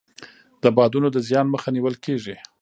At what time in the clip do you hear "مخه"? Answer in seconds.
1.53-1.69